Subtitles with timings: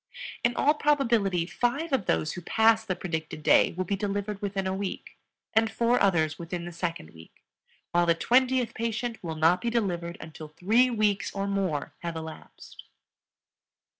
[0.43, 4.65] In all probability five of those who pass the predicted day will be delivered within
[4.65, 5.15] a week
[5.53, 7.43] and four others within the second week,
[7.91, 12.81] while the twentieth patient will not be delivered until three weeks or more have elapsed.